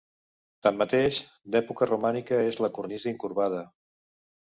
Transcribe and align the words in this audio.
Tanmateix, 0.67 1.19
d'època 1.55 1.87
romànica 1.89 2.39
és 2.47 2.57
la 2.67 2.71
cornisa 2.79 3.13
incurvada. 3.13 3.61